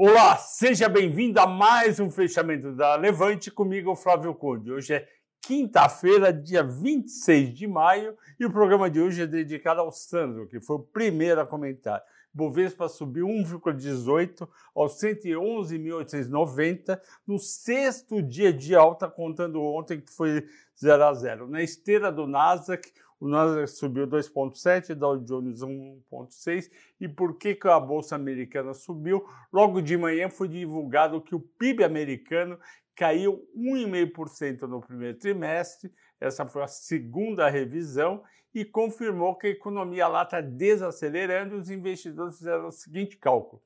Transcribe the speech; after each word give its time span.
Olá, 0.00 0.36
seja 0.36 0.88
bem-vindo 0.88 1.40
a 1.40 1.46
mais 1.48 1.98
um 1.98 2.08
fechamento 2.08 2.70
da 2.70 2.94
Levante 2.94 3.50
comigo, 3.50 3.96
Flávio 3.96 4.32
Conde. 4.32 4.70
Hoje 4.70 4.94
é 4.94 5.08
quinta-feira, 5.40 6.32
dia 6.32 6.62
26 6.62 7.52
de 7.52 7.66
maio, 7.66 8.16
e 8.38 8.46
o 8.46 8.52
programa 8.52 8.88
de 8.88 9.00
hoje 9.00 9.22
é 9.22 9.26
dedicado 9.26 9.80
ao 9.80 9.90
Sandro, 9.90 10.46
que 10.46 10.60
foi 10.60 10.76
o 10.76 10.84
primeiro 10.84 11.40
a 11.40 11.46
comentar. 11.46 12.00
Bovespa 12.32 12.88
subiu 12.88 13.26
1,18 13.26 14.48
aos 14.72 15.00
111.890 15.00 17.00
no 17.26 17.40
sexto 17.40 18.22
dia 18.22 18.52
de 18.52 18.76
alta, 18.76 19.08
contando 19.08 19.60
ontem 19.60 20.00
que 20.00 20.12
foi 20.12 20.46
0 20.80 21.04
a 21.06 21.12
0. 21.12 21.48
Na 21.48 21.60
esteira 21.60 22.12
do 22.12 22.24
Nasdaq, 22.24 22.92
o 23.20 23.26
Nasdaq 23.26 23.68
subiu 23.68 24.06
2,7, 24.06 24.94
Dow 24.94 25.18
Jones 25.18 25.60
1,6. 25.60 26.70
E 27.00 27.08
por 27.08 27.36
que, 27.36 27.54
que 27.54 27.68
a 27.68 27.80
Bolsa 27.80 28.14
Americana 28.14 28.72
subiu? 28.74 29.28
Logo 29.52 29.80
de 29.80 29.96
manhã 29.96 30.30
foi 30.30 30.48
divulgado 30.48 31.20
que 31.20 31.34
o 31.34 31.40
PIB 31.40 31.82
americano 31.82 32.58
caiu 32.94 33.48
1,5% 33.56 34.62
no 34.62 34.80
primeiro 34.80 35.18
trimestre, 35.18 35.92
essa 36.20 36.46
foi 36.46 36.64
a 36.64 36.68
segunda 36.68 37.48
revisão, 37.48 38.24
e 38.52 38.64
confirmou 38.64 39.36
que 39.36 39.46
a 39.46 39.50
economia 39.50 40.08
lá 40.08 40.22
está 40.22 40.40
desacelerando 40.40 41.54
e 41.54 41.58
os 41.60 41.70
investidores 41.70 42.38
fizeram 42.38 42.66
o 42.66 42.72
seguinte 42.72 43.16
cálculo. 43.16 43.62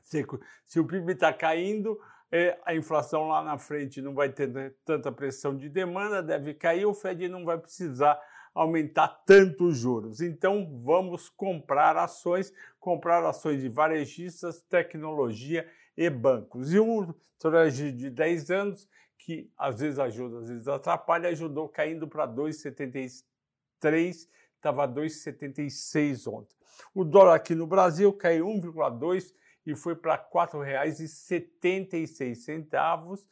Se, 0.00 0.24
se 0.64 0.78
o 0.78 0.86
PIB 0.86 1.12
está 1.12 1.32
caindo, 1.32 1.98
é, 2.30 2.58
a 2.64 2.74
inflação 2.74 3.28
lá 3.28 3.42
na 3.42 3.58
frente 3.58 4.02
não 4.02 4.14
vai 4.14 4.30
ter 4.30 4.74
tanta 4.84 5.12
pressão 5.12 5.56
de 5.56 5.68
demanda, 5.68 6.22
deve 6.22 6.54
cair, 6.54 6.86
o 6.86 6.94
Fed 6.94 7.28
não 7.28 7.44
vai 7.44 7.58
precisar 7.58 8.20
aumentar 8.54 9.08
tanto 9.26 9.66
os 9.66 9.76
juros. 9.76 10.20
Então, 10.20 10.80
vamos 10.82 11.28
comprar 11.28 11.96
ações, 11.96 12.52
comprar 12.80 13.24
ações 13.24 13.60
de 13.60 13.68
varejistas, 13.68 14.62
tecnologia 14.62 15.68
e 15.96 16.08
bancos. 16.08 16.72
E 16.72 16.80
um 16.80 17.12
estratégia 17.36 17.92
de 17.92 18.08
10 18.08 18.50
anos, 18.50 18.88
que 19.18 19.50
às 19.58 19.80
vezes 19.80 19.98
ajuda, 19.98 20.38
às 20.38 20.48
vezes 20.48 20.68
atrapalha, 20.68 21.28
ajudou 21.28 21.68
caindo 21.68 22.08
para 22.08 22.26
2,73, 22.26 24.26
estava 24.54 24.88
2,76 24.88 26.32
ontem. 26.32 26.56
O 26.94 27.04
dólar 27.04 27.34
aqui 27.34 27.54
no 27.54 27.66
Brasil 27.66 28.10
caiu 28.12 28.46
1,2 28.46 29.34
e 29.66 29.74
foi 29.74 29.96
para 29.96 30.14
R$ 30.14 30.22
4,76 30.32 33.26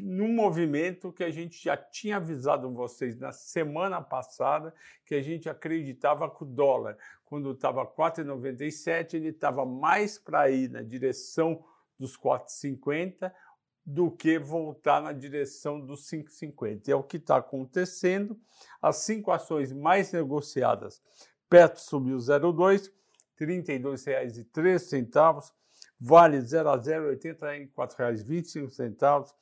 num 0.00 0.32
movimento 0.32 1.12
que 1.12 1.22
a 1.22 1.30
gente 1.30 1.62
já 1.62 1.76
tinha 1.76 2.16
avisado 2.16 2.72
vocês 2.72 3.16
na 3.16 3.30
semana 3.30 4.00
passada, 4.00 4.74
que 5.06 5.14
a 5.14 5.22
gente 5.22 5.48
acreditava 5.48 6.28
que 6.28 6.42
o 6.42 6.46
dólar, 6.46 6.98
quando 7.24 7.52
estava 7.52 7.86
4,97, 7.86 9.14
ele 9.14 9.28
estava 9.28 9.64
mais 9.64 10.18
para 10.18 10.50
ir 10.50 10.68
na 10.68 10.82
direção 10.82 11.64
dos 11.98 12.18
4,50 12.18 13.32
do 13.86 14.10
que 14.10 14.38
voltar 14.38 15.02
na 15.02 15.12
direção 15.12 15.80
dos 15.80 16.10
5,50. 16.10 16.88
É 16.88 16.94
o 16.94 17.02
que 17.02 17.18
está 17.18 17.36
acontecendo. 17.36 18.38
As 18.80 18.96
cinco 18.96 19.30
ações 19.30 19.70
mais 19.72 20.10
negociadas, 20.10 21.02
Petro 21.48 21.80
subiu 21.80 22.16
0,2, 22.16 22.90
R$ 23.38 23.46
32,03, 23.46 25.52
Vale 26.06 26.42
0 26.42 26.68
a 26.68 26.76
0, 26.76 27.08
R$ 27.08 27.16
84,25, 27.16 29.34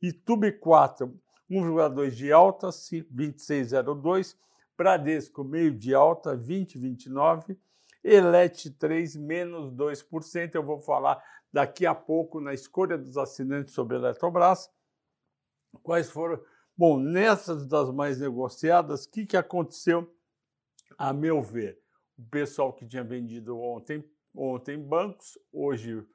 e 0.00 0.12
Tube 0.12 0.52
4, 0.52 1.12
1,2 1.50 2.10
de 2.10 2.30
alta, 2.30 2.68
26,02. 2.68 4.36
Bradesco, 4.78 5.42
meio 5.42 5.76
de 5.76 5.92
alta, 5.92 6.36
20,29. 6.36 7.58
Elet 8.04 8.70
3, 8.70 9.16
menos 9.16 9.72
2%. 9.72 10.54
Eu 10.54 10.62
vou 10.62 10.80
falar 10.80 11.20
daqui 11.52 11.84
a 11.84 11.96
pouco 11.96 12.40
na 12.40 12.54
escolha 12.54 12.96
dos 12.96 13.16
assinantes 13.16 13.74
sobre 13.74 13.96
a 13.96 13.98
Eletrobras. 13.98 14.70
Quais 15.82 16.08
foram? 16.08 16.40
Bom, 16.76 16.96
nessas 16.96 17.66
das 17.66 17.90
mais 17.90 18.20
negociadas, 18.20 19.04
o 19.04 19.10
que, 19.10 19.26
que 19.26 19.36
aconteceu? 19.36 20.08
A 20.96 21.12
meu 21.12 21.42
ver, 21.42 21.76
o 22.16 22.22
pessoal 22.22 22.72
que 22.72 22.86
tinha 22.86 23.02
vendido 23.02 23.58
ontem, 23.58 24.08
ontem 24.34 24.78
bancos, 24.78 25.38
hoje 25.52 26.06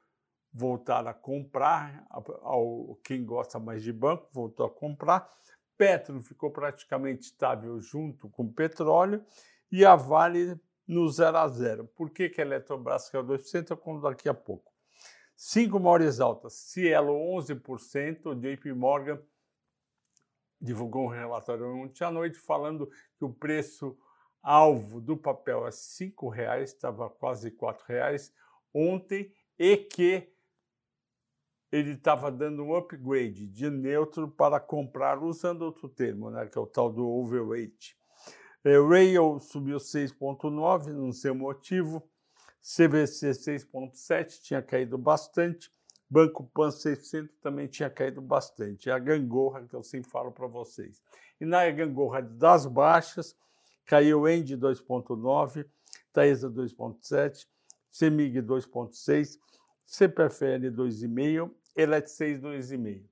voltar 0.52 1.06
a 1.06 1.14
comprar, 1.14 2.04
ao, 2.10 2.98
quem 3.04 3.24
gosta 3.24 3.58
mais 3.58 3.82
de 3.82 3.92
banco 3.92 4.28
voltou 4.32 4.66
a 4.66 4.70
comprar. 4.70 5.28
Petro 5.76 6.20
ficou 6.20 6.50
praticamente 6.50 7.22
estável 7.22 7.80
junto 7.80 8.28
com 8.28 8.44
o 8.44 8.52
petróleo 8.52 9.24
e 9.70 9.84
a 9.84 9.96
Vale 9.96 10.60
no 10.86 11.08
zero 11.08 11.38
a 11.38 11.48
zero. 11.48 11.86
Por 11.86 12.10
que, 12.10 12.28
que 12.28 12.40
a 12.40 12.44
Eletrobras 12.44 13.08
caiu 13.08 13.24
2%? 13.24 13.70
Eu 13.70 13.76
conto 13.76 14.02
daqui 14.02 14.28
a 14.28 14.34
pouco. 14.34 14.70
Cinco 15.36 15.80
maiores 15.80 16.20
altas. 16.20 16.52
Cielo 16.54 17.14
11%, 17.14 18.34
JP 18.38 18.72
Morgan 18.74 19.22
divulgou 20.60 21.06
um 21.06 21.08
relatório 21.08 21.66
ontem 21.66 22.04
à 22.04 22.10
noite 22.10 22.38
falando 22.38 22.86
que 23.16 23.24
o 23.24 23.32
preço 23.32 23.96
alvo 24.42 25.00
do 25.00 25.16
papel 25.16 25.66
é 25.66 25.70
R$ 25.70 26.30
reais, 26.32 26.70
estava 26.70 27.08
quase 27.08 27.48
R$ 27.48 27.76
reais 27.86 28.32
ontem, 28.72 29.32
e 29.58 29.76
que 29.76 30.32
ele 31.70 31.92
estava 31.92 32.30
dando 32.30 32.64
um 32.64 32.74
upgrade 32.74 33.46
de 33.46 33.70
neutro 33.70 34.28
para 34.28 34.58
comprar, 34.58 35.22
usando 35.22 35.62
outro 35.62 35.88
termo, 35.88 36.30
né, 36.30 36.46
que 36.46 36.58
é 36.58 36.60
o 36.60 36.66
tal 36.66 36.90
do 36.90 37.08
overweight. 37.08 37.96
É, 38.64 38.78
Rail 38.78 39.38
subiu 39.38 39.78
6,9, 39.78 40.88
não 40.88 41.12
sei 41.12 41.30
o 41.30 41.34
motivo. 41.34 42.02
CVC 42.60 43.30
6,7, 43.30 44.42
tinha 44.42 44.60
caído 44.60 44.98
bastante. 44.98 45.70
Banco 46.10 46.44
Pan 46.52 46.70
600 46.70 47.36
também 47.40 47.68
tinha 47.68 47.88
caído 47.88 48.20
bastante. 48.20 48.90
É 48.90 48.92
a 48.92 48.98
gangorra 48.98 49.64
que 49.66 49.74
eu 49.74 49.82
sempre 49.82 50.10
falo 50.10 50.32
para 50.32 50.46
vocês. 50.46 51.00
E 51.40 51.46
na 51.46 51.70
gangorra 51.70 52.20
das 52.20 52.66
baixas, 52.66 53.34
caiu 53.90 54.28
End 54.28 54.56
2,9, 54.56 55.66
Taesa 56.12 56.48
2,7, 56.48 57.44
Semig 57.90 58.40
2,6, 58.40 59.36
CPFL 59.84 60.70
2,5 60.70 61.50
Elet 61.74 62.08
6, 62.08 62.40
2,5. 62.40 63.04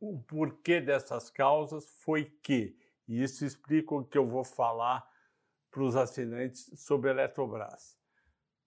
O 0.00 0.18
porquê 0.18 0.80
dessas 0.80 1.30
causas 1.30 1.86
foi 2.00 2.24
que, 2.42 2.76
e 3.06 3.22
isso 3.22 3.44
explica 3.44 3.94
o 3.94 4.04
que 4.04 4.18
eu 4.18 4.26
vou 4.26 4.42
falar 4.42 5.08
para 5.70 5.84
os 5.84 5.94
assinantes 5.94 6.68
sobre 6.74 7.10
a 7.10 7.12
Eletrobras. 7.12 7.96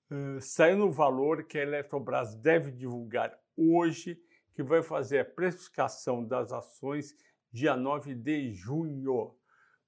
Uh, 0.10 0.40
saiu 0.40 0.78
no 0.78 0.92
valor 0.94 1.44
que 1.44 1.58
a 1.58 1.64
Eletrobras 1.64 2.36
deve 2.36 2.72
divulgar 2.72 3.38
hoje, 3.58 4.18
que 4.54 4.64
vai 4.64 4.82
fazer 4.82 5.20
a 5.20 5.26
precificação 5.26 6.24
das 6.24 6.54
ações 6.54 7.14
dia 7.52 7.76
9 7.76 8.16
de 8.16 8.54
junho. 8.54 9.36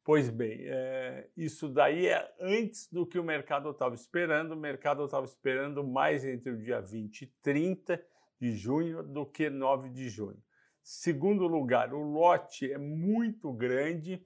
Pois 0.08 0.30
bem, 0.30 0.62
é, 0.62 1.28
isso 1.36 1.68
daí 1.68 2.08
é 2.08 2.34
antes 2.40 2.88
do 2.90 3.06
que 3.06 3.20
o 3.20 3.24
mercado 3.26 3.72
estava 3.72 3.94
esperando. 3.94 4.54
O 4.54 4.56
mercado 4.56 5.04
estava 5.04 5.26
esperando 5.26 5.84
mais 5.86 6.24
entre 6.24 6.50
o 6.50 6.58
dia 6.58 6.80
20 6.80 7.24
e 7.24 7.28
30 7.42 8.02
de 8.40 8.56
junho 8.56 9.04
do 9.04 9.26
que 9.26 9.50
9 9.50 9.90
de 9.90 10.08
junho. 10.08 10.42
Segundo 10.82 11.46
lugar, 11.46 11.94
o 11.94 12.02
lote 12.02 12.72
é 12.72 12.78
muito 12.78 13.52
grande, 13.52 14.26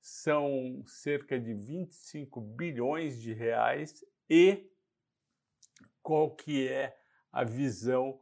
são 0.00 0.84
cerca 0.86 1.40
de 1.40 1.52
25 1.52 2.40
bilhões 2.40 3.20
de 3.20 3.32
reais 3.32 4.04
e 4.30 4.70
qual 6.04 6.36
que 6.36 6.68
é 6.68 6.96
a 7.32 7.42
visão 7.42 8.20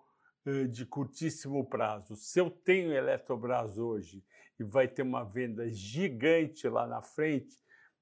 de 0.71 0.87
curtíssimo 0.87 1.69
prazo. 1.69 2.17
Se 2.17 2.41
eu 2.41 2.49
tenho 2.49 2.95
Eletrobras 2.95 3.77
hoje 3.77 4.25
e 4.59 4.65
vai 4.65 4.89
ter 4.89 5.03
uma 5.03 5.25
venda 5.25 5.69
gigante 5.69 6.69
lá 6.69 6.87
na 6.87 7.03
frente, 7.03 7.57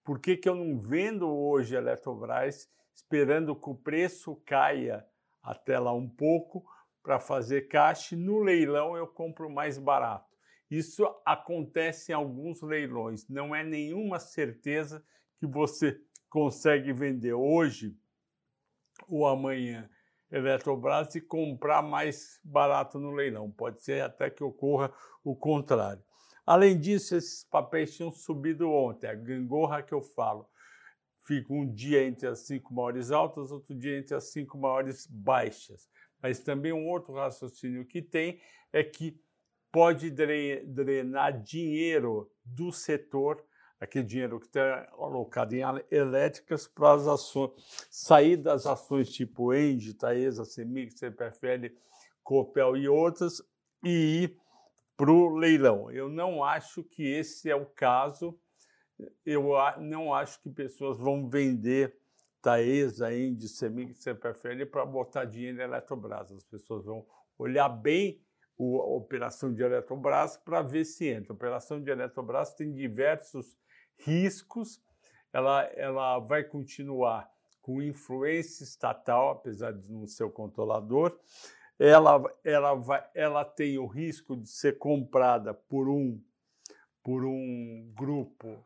por 0.05 0.19
que, 0.19 0.37
que 0.37 0.49
eu 0.49 0.55
não 0.55 0.79
vendo 0.79 1.29
hoje 1.29 1.77
Eletrobras 1.77 2.69
esperando 2.95 3.57
que 3.57 3.71
o 3.71 3.75
preço 3.75 4.37
caia 4.45 5.07
até 5.43 5.79
lá 5.79 5.93
um 5.93 6.09
pouco 6.09 6.65
para 7.03 7.19
fazer 7.19 7.63
caixa, 7.69 8.17
no 8.17 8.41
leilão 8.41 8.97
eu 8.97 9.07
compro 9.07 9.51
mais 9.51 9.79
barato. 9.79 10.31
Isso 10.71 11.05
acontece 11.25 12.13
em 12.13 12.15
alguns 12.15 12.63
leilões, 12.63 13.29
não 13.29 13.55
é 13.55 13.63
nenhuma 13.63 14.19
certeza 14.19 15.05
que 15.39 15.47
você 15.47 16.01
consegue 16.31 16.93
vender 16.93 17.35
hoje 17.35 17.97
ou 19.09 19.27
amanhã 19.27 19.91
Eletrobras 20.31 21.15
e 21.15 21.21
comprar 21.21 21.83
mais 21.83 22.41
barato 22.43 22.99
no 22.99 23.11
leilão. 23.11 23.51
Pode 23.51 23.83
ser 23.83 24.03
até 24.03 24.31
que 24.31 24.43
ocorra 24.43 24.91
o 25.23 25.37
contrário. 25.37 26.03
Além 26.53 26.79
disso, 26.79 27.17
esses 27.17 27.45
papéis 27.45 27.97
tinham 27.97 28.13
subido 28.13 28.69
ontem. 28.71 29.07
A 29.07 29.15
gangorra 29.15 29.83
que 29.83 29.95
eu 29.95 30.03
falo 30.03 30.47
fica 31.23 31.51
um 31.51 31.67
dia 31.67 32.07
entre 32.07 32.29
as 32.29 32.41
cinco 32.41 32.75
maiores 32.75 33.11
altas, 33.11 33.51
outro 33.51 33.75
dia 33.75 33.97
entre 33.97 34.15
as 34.15 34.25
cinco 34.25 34.59
maiores 34.59 35.07
baixas. 35.07 35.89
Mas 36.21 36.41
também 36.41 36.71
um 36.71 36.87
outro 36.87 37.15
raciocínio 37.15 37.87
que 37.87 38.03
tem 38.03 38.39
é 38.71 38.85
que 38.85 39.19
pode 39.73 40.11
drenar 40.11 41.43
dinheiro 41.43 42.31
do 42.45 42.71
setor 42.71 43.43
aquele 43.81 44.05
dinheiro 44.05 44.39
que 44.39 44.45
está 44.47 44.87
alocado 44.93 45.57
em 45.57 45.63
elétricas 45.91 46.69
para 46.69 46.93
as 46.93 47.07
ações, 47.09 47.53
sair 47.91 48.37
das 48.37 48.67
ações 48.67 49.11
tipo 49.11 49.55
Engie, 49.55 49.95
Taesa, 49.95 50.45
Semig, 50.45 50.93
CPFL, 50.99 51.75
Copel 52.23 52.77
e 52.77 52.87
outras 52.91 53.43
e 53.83 54.25
ir 54.25 54.42
para 55.03 55.11
o 55.11 55.35
leilão. 55.35 55.91
Eu 55.91 56.09
não 56.09 56.45
acho 56.45 56.85
que 56.85 57.03
esse 57.03 57.51
é 57.51 57.57
o 57.57 57.67
caso. 57.67 58.39
Eu 59.27 59.51
não 59.81 60.15
acho 60.15 60.41
que 60.41 60.49
pessoas 60.49 60.97
vão 60.97 61.29
vender 61.29 61.99
Taesa, 62.41 63.13
Engie, 63.13 63.49
Semig, 63.49 63.95
CPFL 63.95 64.65
para 64.71 64.87
botar 64.87 65.25
dinheiro 65.25 65.59
em 65.59 65.65
Eletrobras. 65.65 66.31
As 66.31 66.45
pessoas 66.45 66.85
vão 66.85 67.05
olhar 67.37 67.69
bem 67.69 68.23
a 68.57 68.63
operação 68.63 69.53
de 69.53 69.65
Eletrobras 69.65 70.37
para 70.37 70.63
ver 70.63 70.85
se 70.85 71.09
entra. 71.09 71.33
A 71.33 71.35
operação 71.35 71.83
de 71.83 71.91
Eletrobras 71.91 72.55
tem 72.55 72.73
diversos 72.73 73.59
riscos, 73.99 74.81
ela, 75.33 75.65
ela 75.75 76.21
vai 76.21 76.45
continuar 76.45 77.29
com 77.61 77.83
influência 77.83 78.63
estatal, 78.63 79.31
apesar 79.31 79.73
de 79.73 79.91
não 79.91 80.07
ser 80.07 80.23
o 80.23 80.31
controlador. 80.31 81.19
Ela, 81.79 82.23
ela, 82.45 82.75
vai, 82.75 83.05
ela 83.15 83.45
tem 83.45 83.79
o 83.79 83.87
risco 83.87 84.37
de 84.37 84.49
ser 84.49 84.79
comprada 84.79 85.53
por 85.53 85.89
um, 85.89 86.21
por 87.03 87.25
um 87.25 87.93
grupo 87.95 88.65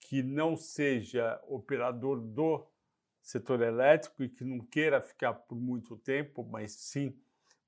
que 0.00 0.22
não 0.22 0.56
seja 0.56 1.40
operador 1.46 2.20
do 2.20 2.66
setor 3.20 3.60
elétrico 3.60 4.24
e 4.24 4.28
que 4.28 4.42
não 4.42 4.58
queira 4.60 5.00
ficar 5.00 5.34
por 5.34 5.56
muito 5.56 5.96
tempo, 5.98 6.42
mas 6.50 6.72
sim 6.72 7.14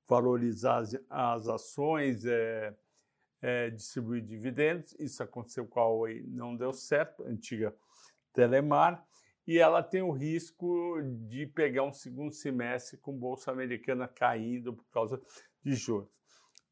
valorizar 0.07 0.79
as, 0.79 0.97
as 1.09 1.47
ações, 1.47 2.25
é, 2.25 2.75
é, 3.41 3.69
distribuir 3.69 4.23
dividendos. 4.23 4.95
Isso 4.99 5.21
aconteceu 5.21 5.65
com 5.67 5.79
a 5.79 5.87
Oi, 5.87 6.23
não 6.27 6.55
deu 6.55 6.73
certo, 6.73 7.23
antiga 7.23 7.73
Telemar. 8.33 9.05
E 9.51 9.59
ela 9.59 9.83
tem 9.83 10.01
o 10.01 10.11
risco 10.11 11.01
de 11.27 11.45
pegar 11.45 11.83
um 11.83 11.91
segundo 11.91 12.31
semestre 12.31 12.95
com 12.95 13.11
bolsa 13.11 13.51
americana 13.51 14.07
caindo 14.07 14.71
por 14.71 14.85
causa 14.89 15.21
de 15.61 15.75
juros. 15.75 16.23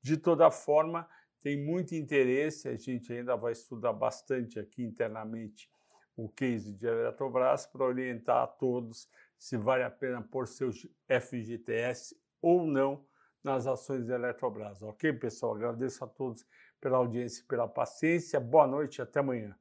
De 0.02 0.16
toda 0.16 0.50
forma, 0.50 1.06
tem 1.42 1.62
muito 1.62 1.94
interesse, 1.94 2.70
a 2.70 2.78
gente 2.78 3.12
ainda 3.12 3.36
vai 3.36 3.52
estudar 3.52 3.92
bastante 3.92 4.58
aqui 4.58 4.81
internamente 4.81 5.70
o 6.16 6.30
case 6.30 6.72
de 6.72 6.88
Eletrobras 6.88 7.66
para 7.66 7.84
orientar 7.84 8.44
a 8.44 8.48
todos 8.48 9.10
se 9.38 9.58
vale 9.58 9.84
a 9.84 9.92
pena 9.92 10.22
pôr 10.22 10.48
seu 10.48 10.72
FGTS 10.72 12.16
ou 12.42 12.66
não 12.66 13.06
nas 13.44 13.68
ações 13.68 14.06
da 14.06 14.16
Eletrobras. 14.16 14.82
Ok, 14.82 15.12
pessoal? 15.12 15.56
Agradeço 15.56 16.02
a 16.02 16.08
todos 16.08 16.48
pela 16.80 16.96
audiência 16.96 17.42
e 17.42 17.46
pela 17.46 17.68
paciência. 17.68 18.40
Boa 18.40 18.66
noite 18.66 19.00
e 19.00 19.02
até 19.02 19.20
amanhã. 19.20 19.54